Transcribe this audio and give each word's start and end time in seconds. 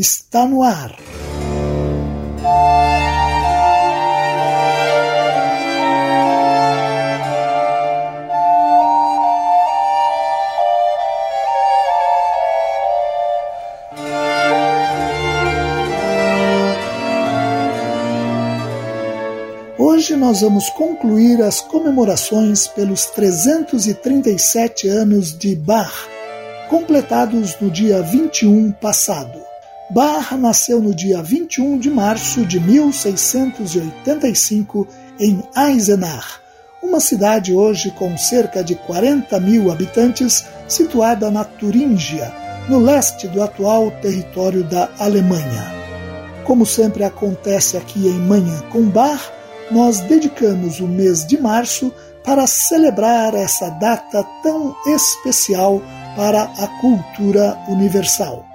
está 0.00 0.46
no 0.46 0.62
ar. 0.62 0.96
Hoje 19.78 20.16
nós 20.16 20.40
vamos 20.40 20.70
concluir 20.70 21.42
as 21.42 21.60
comemorações 21.60 22.66
pelos 22.66 23.04
337 23.04 24.88
anos 24.88 25.38
de 25.38 25.54
Bach, 25.54 26.08
completados 26.70 27.54
no 27.60 27.70
dia 27.70 28.00
21 28.00 28.72
passado. 28.72 29.39
Bach 29.90 30.34
nasceu 30.36 30.80
no 30.80 30.94
dia 30.94 31.20
21 31.20 31.76
de 31.76 31.90
março 31.90 32.46
de 32.46 32.60
1685 32.60 34.86
em 35.18 35.42
Eisenach, 35.56 36.38
uma 36.80 37.00
cidade 37.00 37.52
hoje 37.52 37.90
com 37.90 38.16
cerca 38.16 38.62
de 38.62 38.76
40 38.76 39.40
mil 39.40 39.72
habitantes, 39.72 40.46
situada 40.68 41.28
na 41.28 41.42
Turíngia, 41.42 42.32
no 42.68 42.78
leste 42.78 43.26
do 43.26 43.42
atual 43.42 43.90
território 44.00 44.62
da 44.62 44.88
Alemanha. 44.96 45.74
Como 46.44 46.64
sempre 46.64 47.02
acontece 47.02 47.76
aqui 47.76 48.06
em 48.06 48.20
Manhã 48.20 48.62
com 48.70 48.82
Bach, 48.82 49.32
nós 49.72 49.98
dedicamos 49.98 50.78
o 50.78 50.86
mês 50.86 51.26
de 51.26 51.36
março 51.36 51.92
para 52.22 52.46
celebrar 52.46 53.34
essa 53.34 53.68
data 53.70 54.24
tão 54.40 54.72
especial 54.86 55.82
para 56.14 56.44
a 56.44 56.68
cultura 56.80 57.58
universal. 57.66 58.49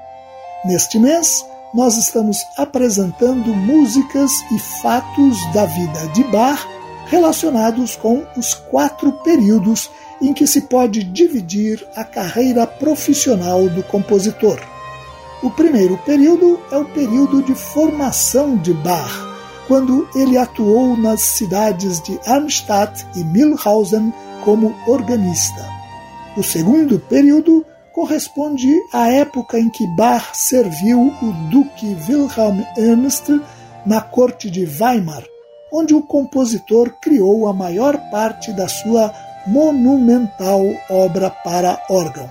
Neste 0.66 0.98
mês, 0.98 1.46
nós 1.76 1.96
estamos 1.96 2.44
apresentando 2.58 3.54
músicas 3.54 4.32
e 4.52 4.58
fatos 4.82 5.38
da 5.54 5.64
vida 5.64 6.08
de 6.08 6.24
Bach 6.24 6.60
relacionados 7.06 7.96
com 7.96 8.26
os 8.36 8.56
quatro 8.56 9.12
períodos 9.24 9.92
em 10.20 10.34
que 10.34 10.48
se 10.48 10.62
pode 10.62 11.04
dividir 11.04 11.86
a 11.96 12.04
carreira 12.04 12.66
profissional 12.66 13.70
do 13.70 13.84
compositor. 13.84 14.60
O 15.44 15.52
primeiro 15.52 16.00
período 16.00 16.60
é 16.72 16.78
o 16.78 16.86
período 16.86 17.44
de 17.44 17.54
formação 17.54 18.58
de 18.58 18.74
Bach, 18.74 19.14
quando 19.68 20.10
ele 20.16 20.36
atuou 20.36 20.98
nas 20.98 21.22
cidades 21.22 22.02
de 22.02 22.20
Arnstadt 22.26 23.06
e 23.16 23.24
Milhausen 23.24 24.12
como 24.44 24.76
organista. 24.88 25.64
O 26.36 26.42
segundo 26.42 27.00
período 27.00 27.64
corresponde 27.96 28.84
à 28.92 29.10
época 29.10 29.58
em 29.58 29.70
que 29.70 29.88
Bach 29.96 30.36
serviu 30.36 31.14
o 31.22 31.32
Duque 31.50 31.96
Wilhelm 32.08 32.62
Ernst 32.78 33.30
na 33.86 34.02
corte 34.02 34.52
de 34.52 34.66
Weimar, 34.66 35.24
onde 35.72 35.96
o 35.96 36.02
compositor 36.02 36.92
criou 37.02 37.48
a 37.48 37.54
maior 37.54 37.98
parte 38.12 38.52
da 38.52 38.68
sua 38.68 39.14
monumental 39.48 40.62
obra 40.90 41.30
para 41.30 41.82
órgão. 41.90 42.30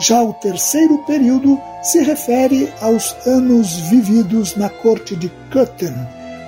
Já 0.00 0.22
o 0.22 0.32
terceiro 0.32 0.96
período 1.04 1.60
se 1.82 2.02
refere 2.02 2.72
aos 2.80 3.14
anos 3.26 3.80
vividos 3.90 4.56
na 4.56 4.70
corte 4.70 5.14
de 5.14 5.28
Köthen, 5.50 5.94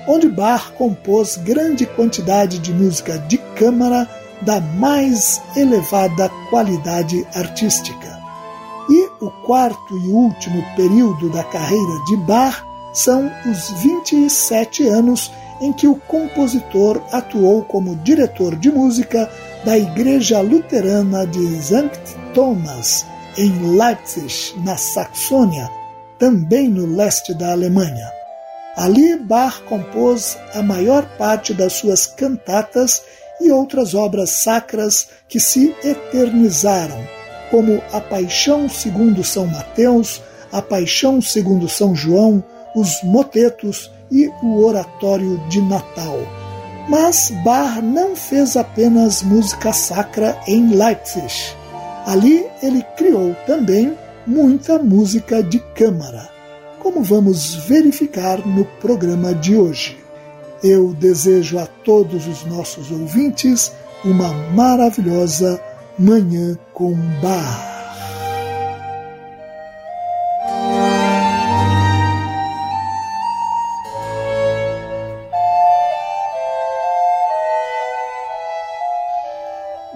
onde 0.08 0.26
Bach 0.30 0.72
compôs 0.78 1.36
grande 1.36 1.84
quantidade 1.84 2.58
de 2.60 2.72
música 2.72 3.18
de 3.18 3.36
câmara 3.36 4.08
da 4.40 4.58
mais 4.58 5.42
elevada 5.54 6.30
qualidade 6.48 7.26
artística. 7.34 8.11
E 8.92 9.08
o 9.24 9.30
quarto 9.46 9.96
e 9.96 10.08
último 10.08 10.62
período 10.76 11.30
da 11.30 11.42
carreira 11.44 12.04
de 12.04 12.14
Bach 12.18 12.62
são 12.92 13.32
os 13.50 13.70
27 13.80 14.86
anos 14.86 15.32
em 15.62 15.72
que 15.72 15.88
o 15.88 15.96
compositor 15.96 17.00
atuou 17.10 17.64
como 17.64 17.96
diretor 17.96 18.54
de 18.54 18.70
música 18.70 19.30
da 19.64 19.78
Igreja 19.78 20.42
Luterana 20.42 21.26
de 21.26 21.62
Sankt 21.62 22.02
Thomas, 22.34 23.06
em 23.38 23.78
Leipzig, 23.78 24.60
na 24.62 24.76
Saxônia, 24.76 25.70
também 26.18 26.68
no 26.68 26.84
leste 26.84 27.32
da 27.32 27.52
Alemanha. 27.52 28.12
Ali, 28.76 29.16
Bach 29.16 29.62
compôs 29.70 30.36
a 30.52 30.62
maior 30.62 31.06
parte 31.16 31.54
das 31.54 31.72
suas 31.72 32.06
cantatas 32.06 33.02
e 33.40 33.50
outras 33.50 33.94
obras 33.94 34.28
sacras 34.28 35.08
que 35.30 35.40
se 35.40 35.74
eternizaram 35.82 37.21
como 37.52 37.82
a 37.92 38.00
Paixão 38.00 38.66
segundo 38.66 39.22
São 39.22 39.46
Mateus, 39.46 40.22
a 40.50 40.62
Paixão 40.62 41.20
segundo 41.20 41.68
São 41.68 41.94
João, 41.94 42.42
os 42.74 43.02
motetos 43.04 43.90
e 44.10 44.26
o 44.42 44.64
Oratório 44.64 45.38
de 45.50 45.60
Natal. 45.60 46.18
Mas 46.88 47.30
Bach 47.44 47.82
não 47.82 48.16
fez 48.16 48.56
apenas 48.56 49.22
música 49.22 49.70
sacra 49.70 50.36
em 50.48 50.74
Leipzig. 50.74 51.54
Ali 52.06 52.46
ele 52.62 52.82
criou 52.96 53.36
também 53.46 53.96
muita 54.26 54.78
música 54.78 55.42
de 55.42 55.58
câmara, 55.74 56.30
como 56.80 57.02
vamos 57.02 57.54
verificar 57.54 58.44
no 58.46 58.64
programa 58.80 59.34
de 59.34 59.56
hoje. 59.56 59.98
Eu 60.64 60.94
desejo 60.94 61.58
a 61.58 61.66
todos 61.66 62.26
os 62.26 62.44
nossos 62.46 62.90
ouvintes 62.90 63.72
uma 64.04 64.32
maravilhosa 64.54 65.60
Manhã 65.98 66.58
com 66.72 66.94
Bar. 67.20 67.72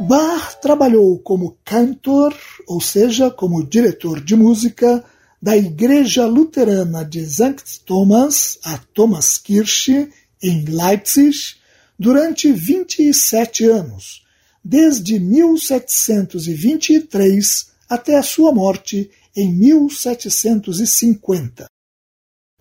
Bach 0.00 0.60
trabalhou 0.60 1.18
como 1.20 1.56
cantor, 1.64 2.36
ou 2.68 2.78
seja, 2.78 3.30
como 3.30 3.66
diretor 3.66 4.20
de 4.20 4.36
música 4.36 5.02
da 5.40 5.56
Igreja 5.56 6.26
Luterana 6.26 7.06
de 7.06 7.20
St. 7.20 7.80
Thomas, 7.86 8.58
a 8.62 8.76
Thomaskirche, 8.92 10.10
em 10.42 10.64
Leipzig, 10.66 11.56
durante 11.98 12.52
27 12.52 13.64
anos, 13.64 14.25
desde 14.68 15.20
1723 15.20 17.68
até 17.88 18.16
a 18.16 18.22
sua 18.22 18.52
morte 18.52 19.08
em 19.36 19.52
1750. 19.52 21.66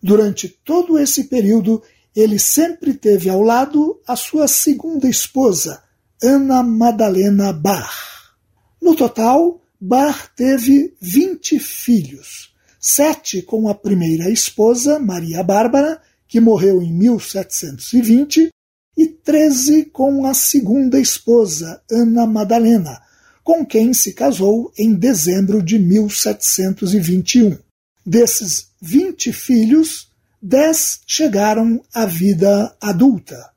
Durante 0.03 0.47
todo 0.47 0.99
esse 0.99 1.23
período, 1.23 1.81
ele 2.15 2.37
sempre 2.37 2.93
teve 2.93 3.27
ao 3.27 3.41
lado 3.41 3.99
a 4.07 4.15
sua 4.15 4.47
segunda 4.47 5.09
esposa, 5.09 5.81
Ana 6.21 6.61
Madalena 6.61 7.51
Bach. 7.51 8.35
No 8.79 8.95
total, 8.95 9.59
Bach 9.81 10.29
teve 10.35 10.95
20 11.01 11.57
filhos, 11.57 12.53
sete 12.79 13.41
com 13.41 13.67
a 13.67 13.73
primeira 13.73 14.29
esposa, 14.29 14.99
Maria 14.99 15.41
Bárbara, 15.41 15.99
que 16.27 16.39
morreu 16.39 16.83
em 16.83 16.93
1720, 16.93 18.51
e 18.95 19.07
treze 19.07 19.85
com 19.85 20.25
a 20.25 20.33
segunda 20.33 20.99
esposa, 20.99 21.81
Ana 21.91 22.25
Madalena, 22.25 23.01
com 23.43 23.65
quem 23.65 23.93
se 23.93 24.13
casou 24.13 24.71
em 24.77 24.93
dezembro 24.93 25.61
de 25.61 25.77
1721. 25.77 27.57
Desses 28.05 28.67
vinte 28.81 29.33
filhos, 29.33 30.09
dez 30.41 31.01
chegaram 31.05 31.83
à 31.93 32.05
vida 32.05 32.75
adulta. 32.79 33.51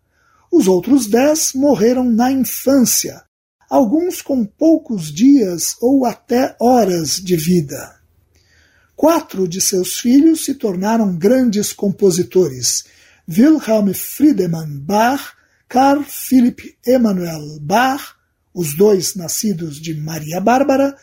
Os 0.51 0.67
outros 0.67 1.07
dez 1.07 1.53
morreram 1.55 2.05
na 2.05 2.33
infância, 2.33 3.23
alguns 3.69 4.23
com 4.23 4.45
poucos 4.45 5.13
dias 5.13 5.77
ou 5.81 6.07
até 6.07 6.57
horas 6.59 7.17
de 7.17 7.37
vida. 7.37 7.99
Quatro 8.97 9.47
de 9.47 9.61
seus 9.61 9.99
filhos 9.99 10.45
se 10.45 10.55
tornaram 10.55 11.15
grandes 11.15 11.73
compositores: 11.73 12.85
Wilhelm 13.29 13.93
Friedemann 13.93 14.81
Bach, 14.87 15.35
Carl 15.69 16.03
Philipp 16.03 16.79
Emanuel 16.87 17.59
Bach, 17.61 18.17
os 18.55 18.75
dois 18.75 19.15
nascidos 19.15 19.79
de 19.79 19.95
Maria 19.95 20.41
Bárbara, 20.41 20.97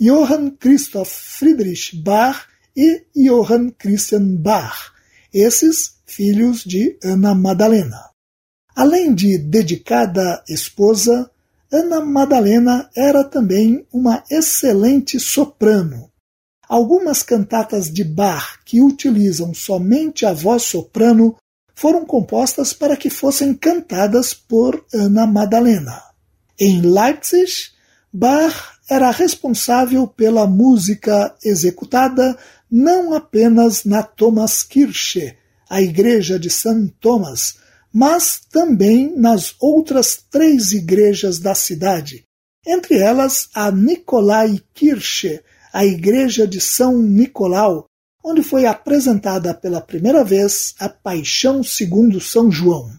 Johann 0.00 0.52
Christoph 0.52 1.10
Friedrich 1.10 1.94
Bach 1.94 2.46
e 2.74 3.04
Johann 3.14 3.70
Christian 3.78 4.36
Bach, 4.36 4.92
esses 5.32 5.96
filhos 6.06 6.64
de 6.64 6.98
Ana 7.04 7.34
Madalena. 7.34 8.12
Além 8.74 9.14
de 9.14 9.36
dedicada 9.36 10.42
esposa, 10.48 11.30
Ana 11.70 12.00
Madalena 12.00 12.88
era 12.96 13.22
também 13.24 13.86
uma 13.92 14.24
excelente 14.30 15.20
soprano. 15.20 16.10
Algumas 16.66 17.22
cantatas 17.22 17.92
de 17.92 18.04
Bach 18.04 18.58
que 18.64 18.80
utilizam 18.80 19.52
somente 19.52 20.24
a 20.24 20.32
voz 20.32 20.62
soprano 20.62 21.36
foram 21.78 22.04
compostas 22.04 22.72
para 22.72 22.96
que 22.96 23.08
fossem 23.08 23.54
cantadas 23.54 24.34
por 24.34 24.84
Ana 24.92 25.28
Madalena. 25.28 26.02
Em 26.58 26.80
Leipzig, 26.80 27.70
Bach 28.12 28.80
era 28.90 29.12
responsável 29.12 30.04
pela 30.08 30.44
música 30.44 31.36
executada 31.44 32.36
não 32.68 33.14
apenas 33.14 33.84
na 33.84 34.02
Thomaskirche, 34.02 35.36
a 35.70 35.80
igreja 35.80 36.36
de 36.36 36.50
São 36.50 36.88
Thomas, 37.00 37.58
mas 37.92 38.40
também 38.50 39.16
nas 39.16 39.54
outras 39.60 40.18
três 40.28 40.72
igrejas 40.72 41.38
da 41.38 41.54
cidade, 41.54 42.24
entre 42.66 42.98
elas 42.98 43.50
a 43.54 43.70
Nikolai 43.70 44.60
Kirche, 44.74 45.40
a 45.72 45.86
igreja 45.86 46.44
de 46.44 46.60
São 46.60 47.00
Nicolau, 47.00 47.86
onde 48.22 48.42
foi 48.42 48.66
apresentada 48.66 49.54
pela 49.54 49.80
primeira 49.80 50.24
vez 50.24 50.74
a 50.78 50.88
Paixão 50.88 51.62
segundo 51.62 52.20
São 52.20 52.50
João. 52.50 52.90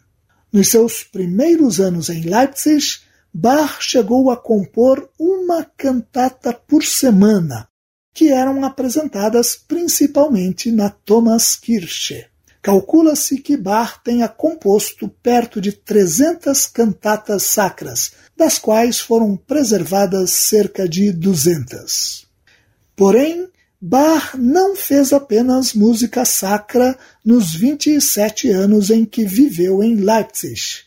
Nos 0.51 0.69
seus 0.69 1.03
primeiros 1.03 1.79
anos 1.79 2.09
em 2.09 2.21
Leipzig, 2.21 2.99
Bach 3.31 3.77
chegou 3.79 4.31
a 4.31 4.37
compor 4.37 5.09
uma 5.19 5.63
cantata 5.63 6.51
por 6.51 6.83
semana, 6.83 7.67
que 8.13 8.29
eram 8.29 8.65
apresentadas 8.65 9.55
principalmente 9.55 10.71
na 10.71 10.89
Thomaskirche. 10.89 12.25
Calcula-se 12.61 13.37
que 13.37 13.55
Bach 13.55 14.01
tenha 14.03 14.27
composto 14.27 15.07
perto 15.07 15.61
de 15.61 15.71
300 15.71 16.65
cantatas 16.65 17.43
sacras, 17.43 18.11
das 18.35 18.57
quais 18.57 18.99
foram 18.99 19.37
preservadas 19.37 20.31
cerca 20.31 20.89
de 20.89 21.11
200. 21.11 22.27
Porém, 22.95 23.47
Bach 23.81 24.35
não 24.37 24.75
fez 24.75 25.13
apenas 25.13 25.73
música 25.73 26.25
sacra 26.25 26.99
nos 27.23 27.55
27 27.55 28.49
anos 28.49 28.89
em 28.89 29.05
que 29.05 29.23
viveu 29.23 29.81
em 29.81 29.95
Leipzig. 29.95 30.81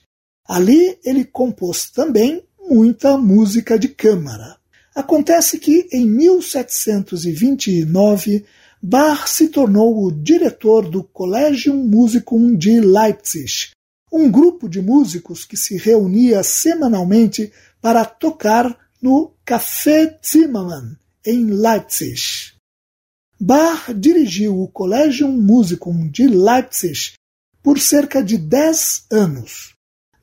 Ali 0.46 0.98
ele 1.02 1.24
compôs 1.24 1.88
também 1.88 2.44
muita 2.68 3.16
música 3.16 3.78
de 3.78 3.88
câmara. 3.88 4.58
Acontece 4.94 5.58
que 5.58 5.88
em 5.90 6.06
1729 6.06 8.44
Bach 8.82 9.26
se 9.26 9.48
tornou 9.48 10.04
o 10.04 10.12
diretor 10.12 10.86
do 10.86 11.02
Collegium 11.02 11.76
Musicum 11.76 12.54
de 12.54 12.78
Leipzig, 12.78 13.70
um 14.12 14.30
grupo 14.30 14.68
de 14.68 14.82
músicos 14.82 15.46
que 15.46 15.56
se 15.56 15.78
reunia 15.78 16.42
semanalmente 16.42 17.50
para 17.80 18.04
tocar 18.04 18.78
no 19.00 19.32
Café 19.46 20.18
Zimmermann, 20.22 20.94
em 21.24 21.46
Leipzig. 21.46 22.51
Bach 23.44 23.92
dirigiu 23.92 24.62
o 24.62 24.68
Collegium 24.68 25.32
Musicum 25.32 26.08
de 26.08 26.28
Leipzig 26.28 27.14
por 27.60 27.76
cerca 27.80 28.22
de 28.22 28.38
dez 28.38 29.04
anos. 29.10 29.74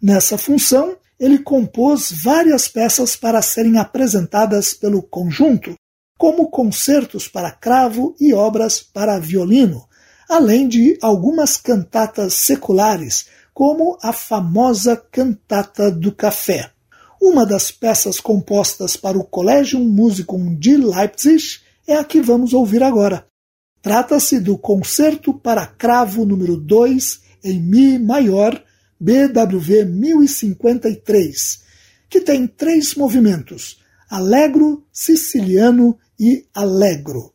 Nessa 0.01 0.37
função, 0.37 0.95
ele 1.19 1.39
compôs 1.39 2.13
várias 2.13 2.69
peças 2.69 3.17
para 3.17 3.41
serem 3.41 3.77
apresentadas 3.77 4.73
pelo 4.73 5.03
conjunto, 5.03 5.75
como 6.17 6.49
concertos 6.49 7.27
para 7.27 7.51
cravo 7.51 8.15
e 8.21 8.33
obras 8.33 8.79
para 8.79 9.19
violino, 9.19 9.85
além 10.29 10.69
de 10.69 10.97
algumas 11.01 11.57
cantatas 11.57 12.35
seculares, 12.35 13.25
como 13.53 13.97
a 14.01 14.13
famosa 14.13 14.95
Cantata 14.95 15.91
do 15.91 16.13
Café. 16.13 16.71
Uma 17.21 17.45
das 17.45 17.69
peças 17.69 18.21
compostas 18.21 18.95
para 18.95 19.17
o 19.17 19.25
Collegium 19.25 19.83
Musicum 19.83 20.55
de 20.55 20.77
Leipzig 20.77 21.67
é 21.91 21.95
a 21.95 22.03
que 22.03 22.21
vamos 22.21 22.53
ouvir 22.53 22.83
agora. 22.83 23.25
Trata-se 23.81 24.39
do 24.39 24.57
Concerto 24.57 25.33
para 25.33 25.65
Cravo 25.65 26.23
número 26.23 26.55
2 26.55 27.21
em 27.43 27.59
Mi 27.59 27.97
maior, 27.97 28.61
BWV 28.99 29.85
1053, 29.85 31.63
que 32.09 32.21
tem 32.21 32.45
três 32.45 32.93
movimentos: 32.93 33.79
Allegro, 34.09 34.85
Siciliano 34.91 35.97
e 36.19 36.45
Allegro. 36.53 37.33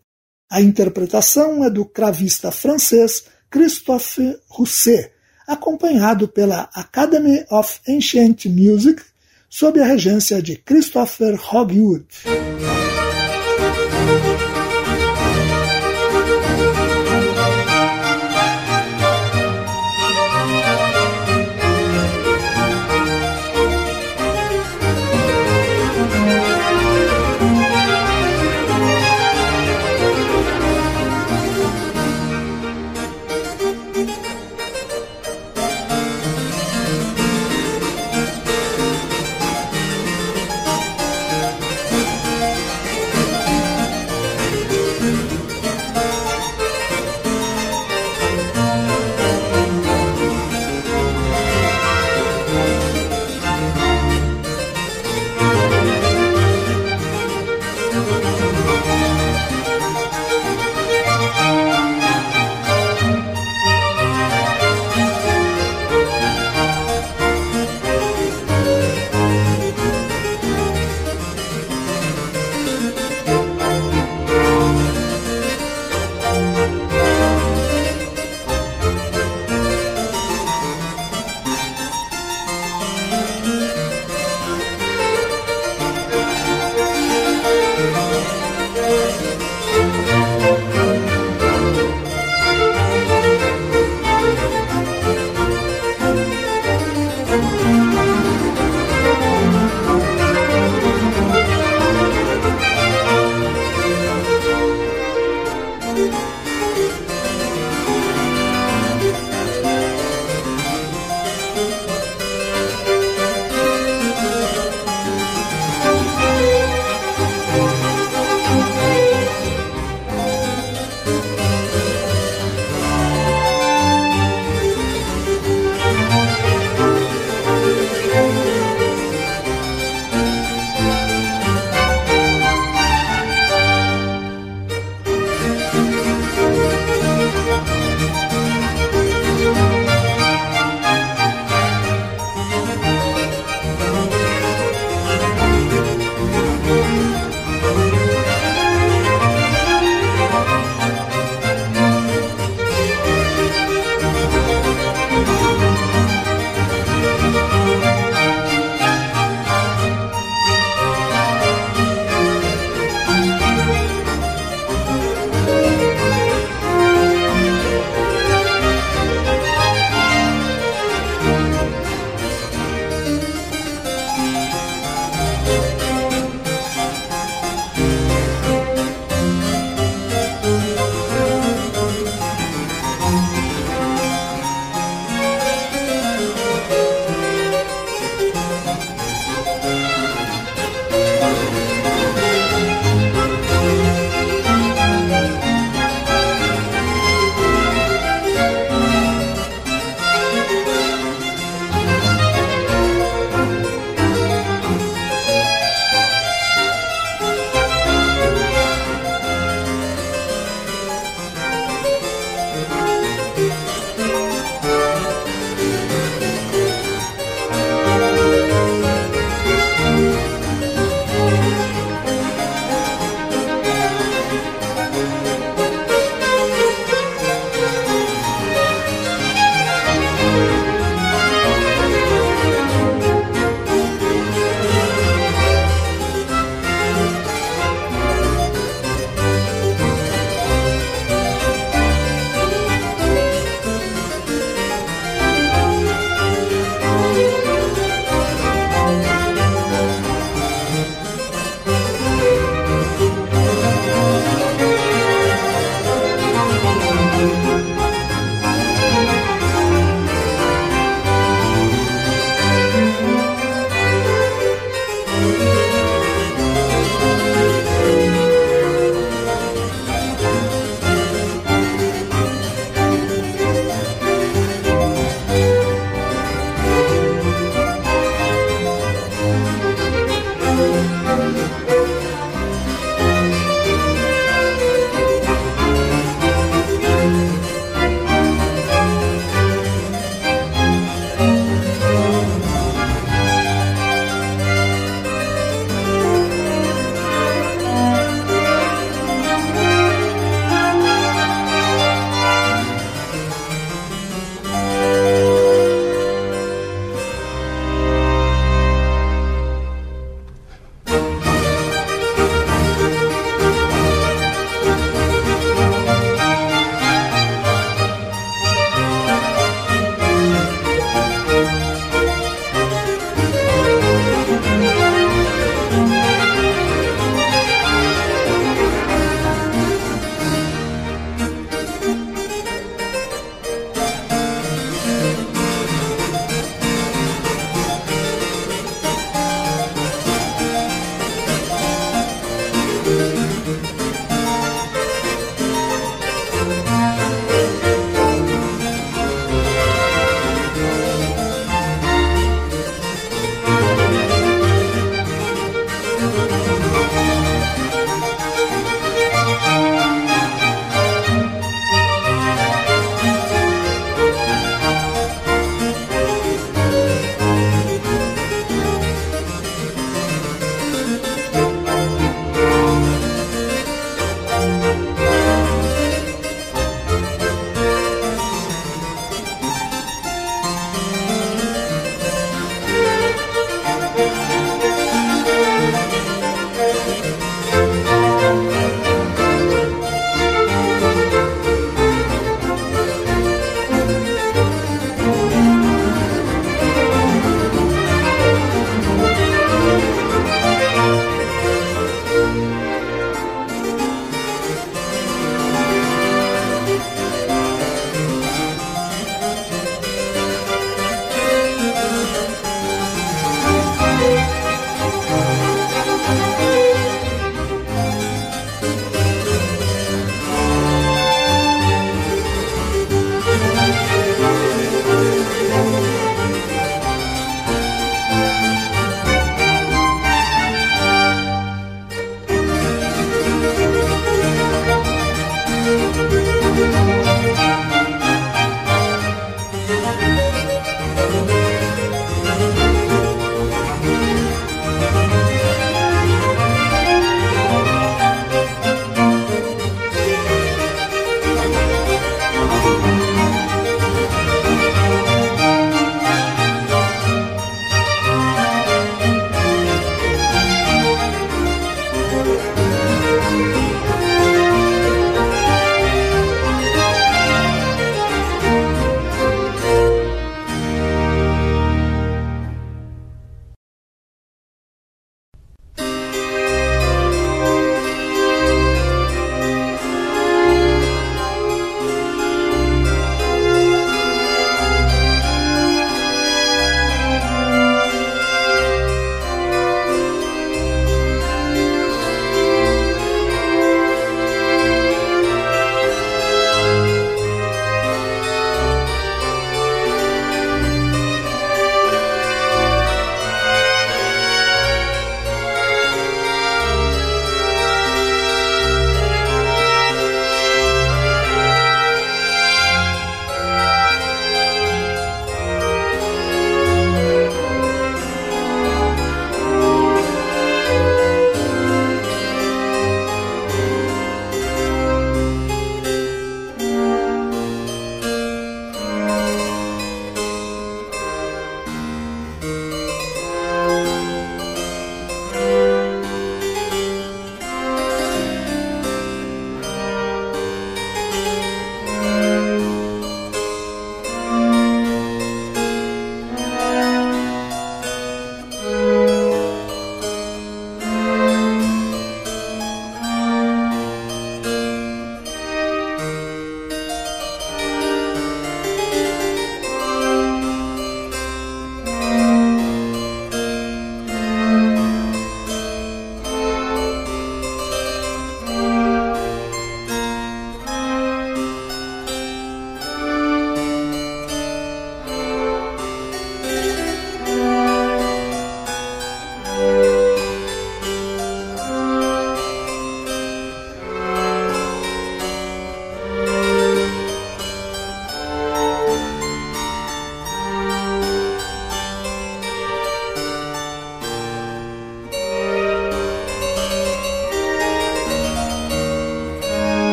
A 0.51 0.61
interpretação 0.61 1.65
é 1.65 1.71
do 1.71 1.85
cravista 1.85 2.53
francês 2.53 3.25
Christophe 3.51 4.39
Rousset, 4.49 5.11
acompanhado 5.49 6.29
pela 6.29 6.69
Academy 6.75 7.45
of 7.51 7.81
Ancient 7.89 8.47
Music 8.47 9.03
sob 9.49 9.81
a 9.81 9.87
regência 9.87 10.43
de 10.43 10.57
Christopher 10.57 11.41
Hogwood. 11.53 12.07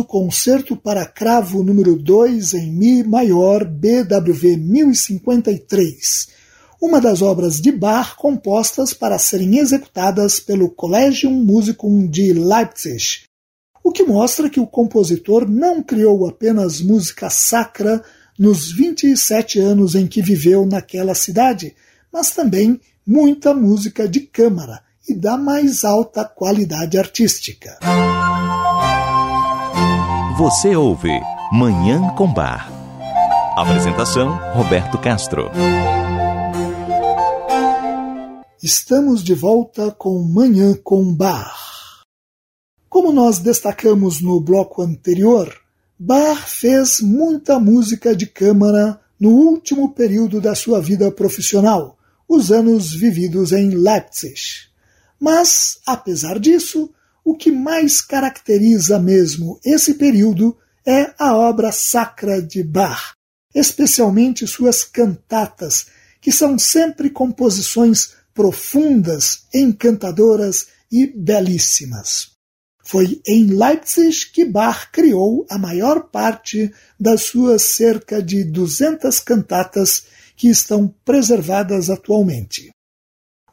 O 0.00 0.04
concerto 0.04 0.74
para 0.74 1.04
cravo 1.04 1.62
número 1.62 1.94
2 1.94 2.54
em 2.54 2.72
Mi 2.72 3.04
maior 3.04 3.64
BWV 3.64 4.56
1053, 4.56 6.28
uma 6.80 7.00
das 7.00 7.20
obras 7.20 7.60
de 7.60 7.70
Bach 7.70 8.16
compostas 8.16 8.94
para 8.94 9.18
serem 9.18 9.58
executadas 9.58 10.40
pelo 10.40 10.70
Collegium 10.70 11.32
Musicum 11.32 12.06
de 12.08 12.32
Leipzig, 12.32 13.24
o 13.84 13.92
que 13.92 14.02
mostra 14.02 14.48
que 14.48 14.58
o 14.58 14.66
compositor 14.66 15.48
não 15.48 15.82
criou 15.82 16.26
apenas 16.26 16.80
música 16.80 17.28
sacra 17.28 18.02
nos 18.38 18.72
27 18.72 19.60
anos 19.60 19.94
em 19.94 20.06
que 20.06 20.22
viveu 20.22 20.64
naquela 20.64 21.14
cidade, 21.14 21.76
mas 22.10 22.30
também 22.30 22.80
muita 23.06 23.52
música 23.52 24.08
de 24.08 24.20
câmara 24.20 24.82
e 25.06 25.14
da 25.14 25.36
mais 25.36 25.84
alta 25.84 26.24
qualidade 26.24 26.96
artística. 26.96 27.78
Você 30.40 30.74
ouve 30.74 31.10
Manhã 31.52 32.14
com 32.16 32.26
Bar. 32.32 32.72
Apresentação 33.58 34.38
Roberto 34.54 34.96
Castro. 34.96 35.50
Estamos 38.62 39.22
de 39.22 39.34
volta 39.34 39.90
com 39.90 40.18
Manhã 40.22 40.74
com 40.82 41.14
Bar. 41.14 41.54
Como 42.88 43.12
nós 43.12 43.38
destacamos 43.38 44.22
no 44.22 44.40
bloco 44.40 44.80
anterior, 44.80 45.54
Bach 45.98 46.48
fez 46.48 47.02
muita 47.02 47.60
música 47.60 48.16
de 48.16 48.24
câmara 48.24 48.98
no 49.20 49.28
último 49.28 49.92
período 49.92 50.40
da 50.40 50.54
sua 50.54 50.80
vida 50.80 51.12
profissional, 51.12 51.98
os 52.26 52.50
anos 52.50 52.94
vividos 52.94 53.52
em 53.52 53.72
Leipzig. 53.72 54.40
Mas, 55.20 55.80
apesar 55.86 56.38
disso, 56.38 56.90
o 57.30 57.36
que 57.36 57.52
mais 57.52 58.00
caracteriza 58.00 58.98
mesmo 58.98 59.60
esse 59.64 59.94
período 59.94 60.58
é 60.84 61.14
a 61.16 61.32
obra 61.32 61.70
sacra 61.70 62.42
de 62.42 62.60
Bach, 62.60 63.14
especialmente 63.54 64.48
suas 64.48 64.82
cantatas, 64.82 65.86
que 66.20 66.32
são 66.32 66.58
sempre 66.58 67.08
composições 67.08 68.14
profundas, 68.34 69.44
encantadoras 69.54 70.66
e 70.90 71.06
belíssimas. 71.06 72.32
Foi 72.82 73.22
em 73.24 73.46
Leipzig 73.46 74.32
que 74.32 74.44
Bach 74.44 74.90
criou 74.90 75.46
a 75.48 75.56
maior 75.56 76.08
parte 76.10 76.74
das 76.98 77.22
suas 77.22 77.62
cerca 77.62 78.20
de 78.20 78.42
200 78.42 79.20
cantatas 79.20 80.02
que 80.34 80.48
estão 80.48 80.92
preservadas 81.04 81.90
atualmente. 81.90 82.70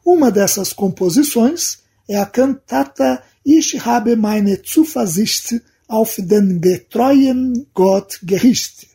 Uma 0.04 0.32
dessas 0.32 0.72
composições 0.72 1.86
é 2.08 2.16
a 2.16 2.26
cantata 2.26 3.22
Ich 3.50 3.86
habe 3.86 4.14
meine 4.14 4.60
Zuversicht 4.60 5.62
auf 5.86 6.16
den 6.18 6.60
getreuen 6.60 7.66
Gott 7.72 8.18
gerichtet. 8.22 8.90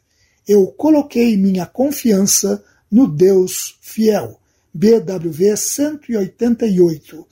Eu 0.48 0.68
coloquei 0.68 1.36
minha 1.38 1.66
confiança 1.66 2.64
no 2.92 3.08
Deus 3.08 3.80
fiel. 3.82 4.38
BWV 4.72 5.58
188, 5.58 7.26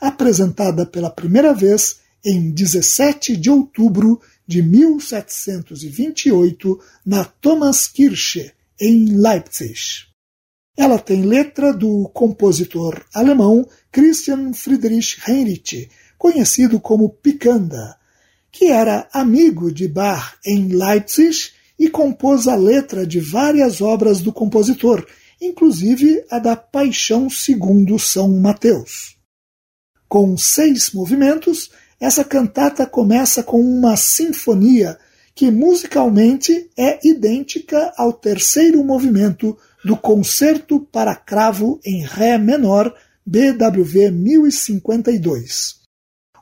apresentada 0.00 0.86
pela 0.86 1.10
primeira 1.10 1.52
vez 1.52 1.98
em 2.24 2.52
17 2.52 3.36
de 3.36 3.50
outubro 3.50 4.20
de 4.46 4.62
1728 4.62 6.80
na 7.04 7.24
Thomaskirche, 7.24 8.52
em 8.80 9.16
Leipzig. 9.16 10.06
Ela 10.76 11.00
tem 11.00 11.22
letra 11.22 11.72
do 11.72 12.08
compositor 12.14 13.04
alemão 13.12 13.68
Christian 13.90 14.52
Friedrich 14.52 15.18
Heinrich, 15.28 15.88
conhecido 16.18 16.80
como 16.80 17.08
Picanda, 17.08 17.96
que 18.50 18.66
era 18.66 19.08
amigo 19.12 19.72
de 19.72 19.86
Bach 19.86 20.34
em 20.44 20.68
Leipzig 20.68 21.52
e 21.78 21.88
compôs 21.88 22.48
a 22.48 22.56
letra 22.56 23.06
de 23.06 23.20
várias 23.20 23.80
obras 23.80 24.20
do 24.20 24.32
compositor, 24.32 25.06
inclusive 25.40 26.24
a 26.30 26.40
da 26.40 26.56
Paixão 26.56 27.30
segundo 27.30 27.98
São 27.98 28.28
Mateus. 28.40 29.16
Com 30.08 30.36
seis 30.36 30.90
movimentos, 30.92 31.70
essa 32.00 32.24
cantata 32.24 32.84
começa 32.84 33.42
com 33.42 33.60
uma 33.60 33.96
sinfonia 33.96 34.98
que 35.34 35.52
musicalmente 35.52 36.68
é 36.76 36.98
idêntica 37.06 37.92
ao 37.96 38.12
terceiro 38.12 38.82
movimento 38.82 39.56
do 39.84 39.96
Concerto 39.96 40.80
para 40.80 41.14
Cravo 41.14 41.78
em 41.84 42.04
Ré 42.04 42.36
menor, 42.38 42.92
BWV 43.24 44.10
1052. 44.10 45.77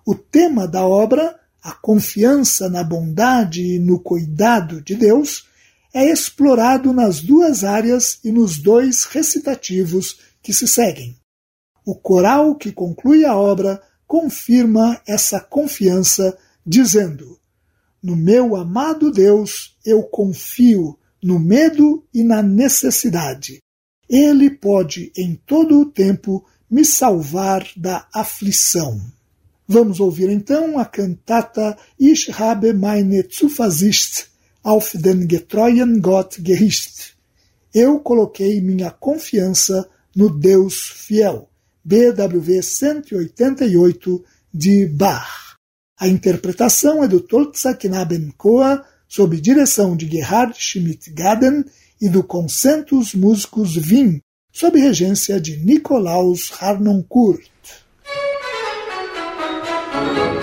O 0.08 0.14
tema 0.14 0.68
da 0.68 0.86
obra, 0.86 1.36
a 1.60 1.72
confiança 1.72 2.70
na 2.70 2.84
bondade 2.84 3.60
e 3.60 3.80
no 3.80 3.98
cuidado 3.98 4.80
de 4.80 4.94
Deus, 4.94 5.48
é 5.92 6.08
explorado 6.08 6.92
nas 6.92 7.20
duas 7.20 7.64
áreas 7.64 8.20
e 8.22 8.30
nos 8.30 8.56
dois 8.56 9.02
recitativos 9.02 10.20
que 10.40 10.54
se 10.54 10.68
seguem. 10.68 11.16
O 11.84 11.92
coral 11.92 12.54
que 12.54 12.70
conclui 12.70 13.24
a 13.24 13.36
obra 13.36 13.82
confirma 14.06 15.02
essa 15.08 15.40
confiança, 15.40 16.38
dizendo: 16.64 17.40
No 18.00 18.14
meu 18.14 18.54
amado 18.54 19.10
Deus 19.10 19.76
eu 19.84 20.04
confio 20.04 20.96
no 21.20 21.40
medo 21.40 22.06
e 22.14 22.22
na 22.22 22.40
necessidade. 22.42 23.58
Ele 24.08 24.50
pode 24.50 25.10
em 25.16 25.34
todo 25.34 25.80
o 25.80 25.86
tempo 25.86 26.46
me 26.70 26.84
salvar 26.84 27.66
da 27.76 28.06
aflição. 28.14 29.15
Vamos 29.68 29.98
ouvir 29.98 30.30
então 30.30 30.78
a 30.78 30.84
cantata 30.84 31.76
Ich 31.98 32.28
habe 32.38 32.72
meine 32.72 33.26
Zuversicht 33.28 34.28
auf 34.62 34.92
den 34.94 35.26
getreuen 35.26 36.00
Gott 36.00 36.38
gerichtet. 36.40 37.14
Eu 37.74 37.98
coloquei 38.00 38.60
minha 38.60 38.90
confiança 38.90 39.88
no 40.14 40.30
Deus 40.30 40.80
fiel. 40.80 41.48
BWV 41.84 42.62
188 42.62 44.24
de 44.52 44.86
Bach. 44.86 45.56
A 45.98 46.08
interpretação 46.08 47.02
é 47.02 47.08
do 47.08 47.20
Tolza 47.20 47.74
Knabenkoa 47.74 48.84
sob 49.08 49.40
direção 49.40 49.96
de 49.96 50.06
Gerhard 50.08 50.54
Schmidt-Gaden 50.56 51.64
e 52.00 52.08
do 52.08 52.22
Concentus 52.22 53.14
Músicos 53.14 53.76
Wien, 53.76 54.20
sob 54.52 54.78
regência 54.78 55.40
de 55.40 55.56
Nikolaus 55.56 56.52
Harnoncourt. 56.60 57.50
Thank 60.06 60.30
you. 60.30 60.35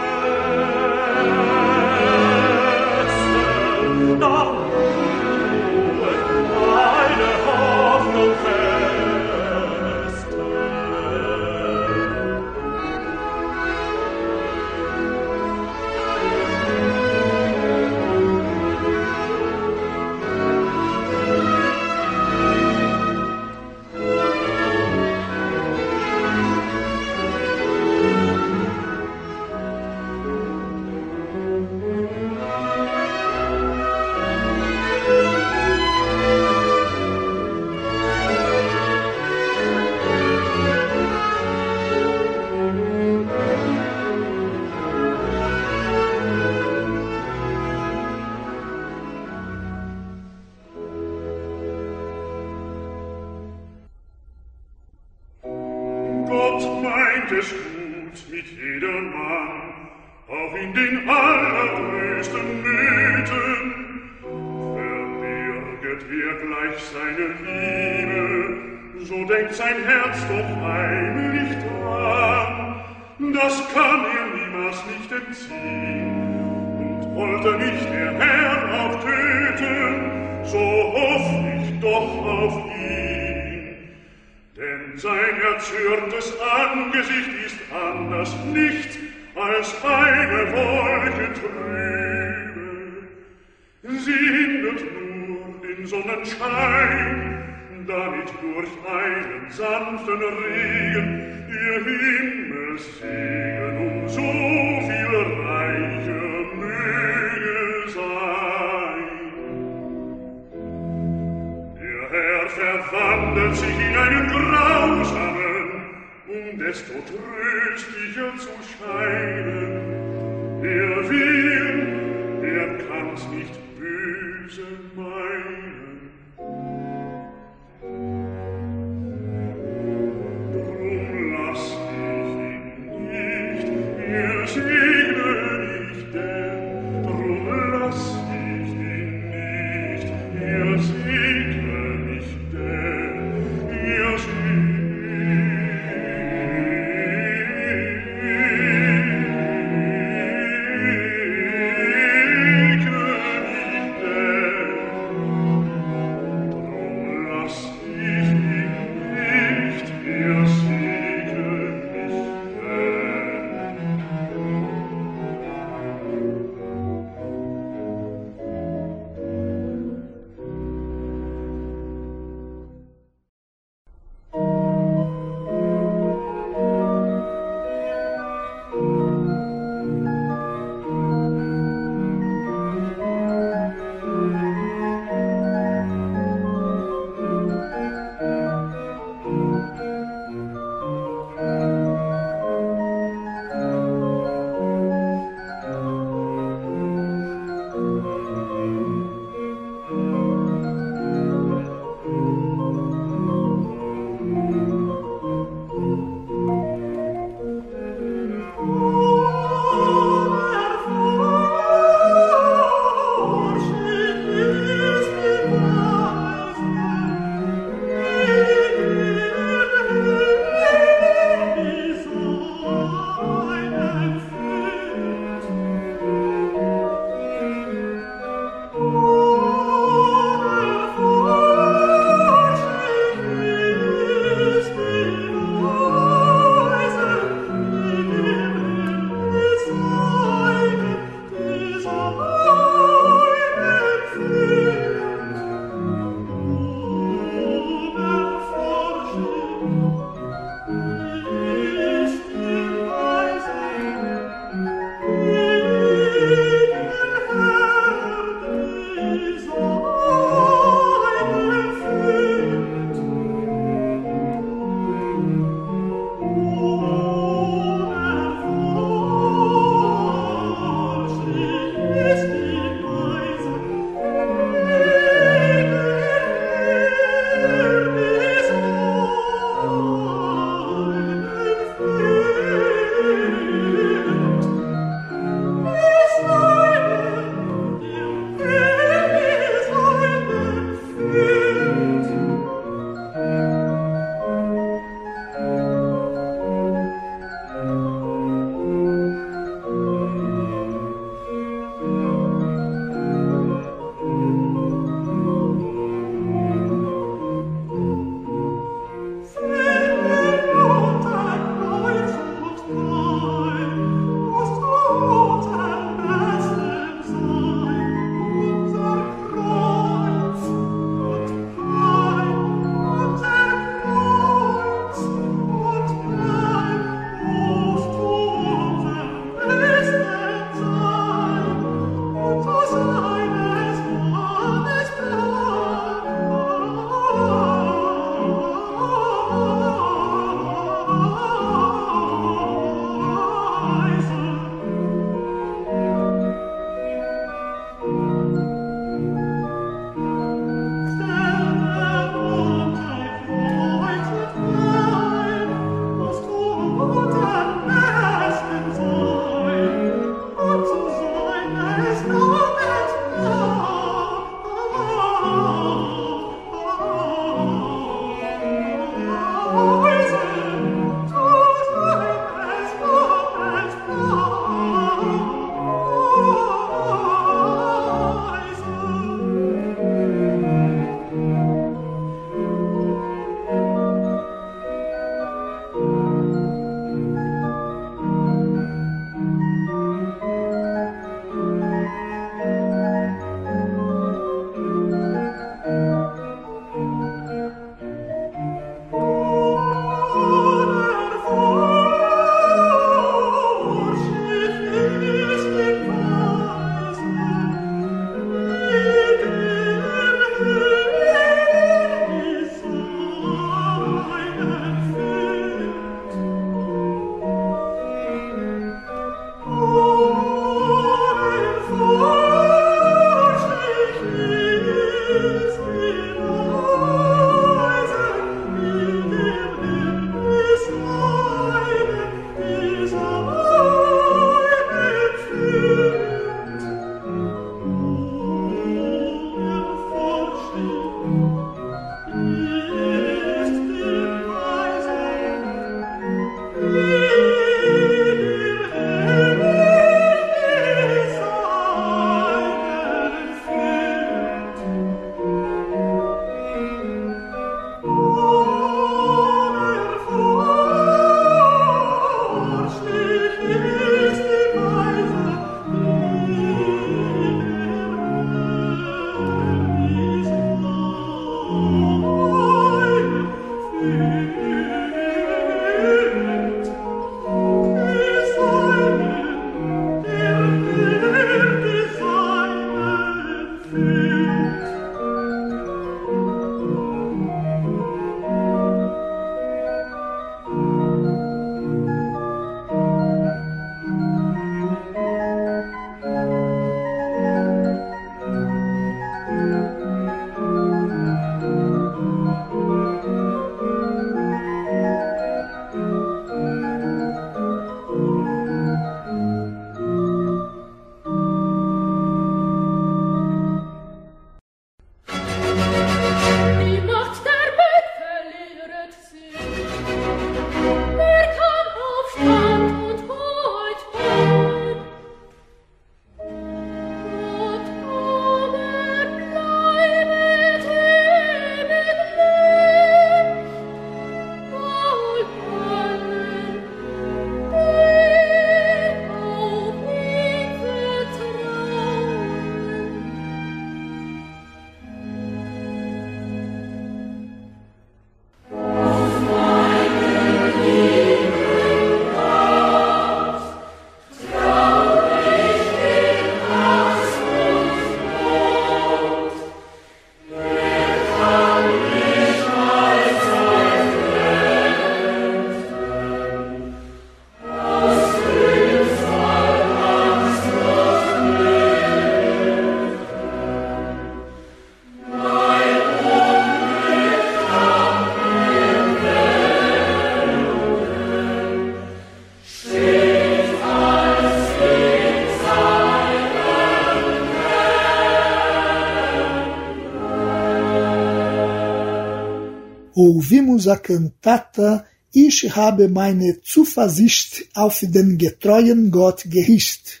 Ouvimos 593.02 593.66
a 593.68 593.76
cantata 593.76 594.84
Ich 595.14 595.54
habe 595.54 595.88
meine 595.88 596.40
Zuversicht 596.40 597.48
auf 597.54 597.80
den 597.82 598.16
getreuen 598.16 598.90
Gott 598.90 599.24
gerichtet. 599.28 600.00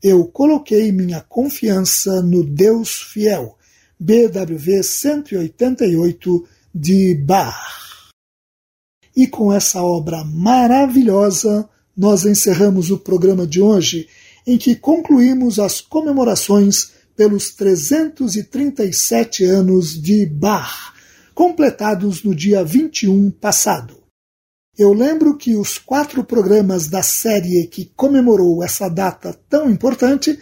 Eu 0.00 0.26
coloquei 0.26 0.92
minha 0.92 1.20
confiança 1.20 2.22
no 2.22 2.44
Deus 2.44 3.02
fiel. 3.02 3.56
BWV 3.98 4.82
188 4.82 6.46
de 6.74 7.14
Bach. 7.14 8.10
E 9.14 9.26
com 9.26 9.52
essa 9.52 9.82
obra 9.82 10.24
maravilhosa, 10.24 11.68
nós 11.96 12.24
encerramos 12.24 12.90
o 12.90 12.98
programa 12.98 13.46
de 13.46 13.60
hoje, 13.60 14.08
em 14.46 14.56
que 14.58 14.74
concluímos 14.74 15.58
as 15.58 15.80
comemorações 15.80 16.92
pelos 17.16 17.50
337 17.50 19.44
anos 19.44 20.00
de 20.00 20.24
Bach, 20.26 20.91
completados 21.42 22.22
no 22.22 22.32
dia 22.32 22.62
21 22.62 23.32
passado. 23.32 23.96
Eu 24.78 24.92
lembro 24.92 25.36
que 25.36 25.56
os 25.56 25.76
quatro 25.76 26.22
programas 26.22 26.86
da 26.86 27.02
série 27.02 27.66
que 27.66 27.90
comemorou 27.96 28.62
essa 28.62 28.88
data 28.88 29.36
tão 29.50 29.68
importante 29.68 30.38